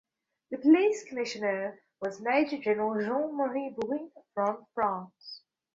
The 0.49 0.57
police 0.57 1.03
commissioner 1.07 1.79
was 2.01 2.19
Major-General 2.21 3.03
Jean 3.05 3.37
Marie 3.37 3.75
Bourry 3.77 4.09
from 4.33 4.65
France. 4.73 5.43